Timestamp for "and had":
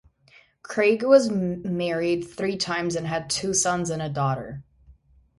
2.95-3.29